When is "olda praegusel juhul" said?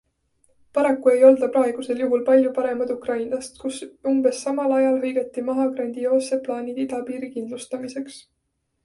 1.27-2.23